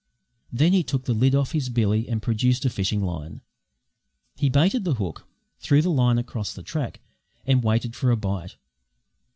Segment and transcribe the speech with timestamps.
[0.51, 3.41] Then he took the lid off his billy and produced a fishing line.
[4.35, 5.27] He baited the hook,
[5.59, 7.01] threw the line across the track,
[7.45, 8.55] and waited for a bite.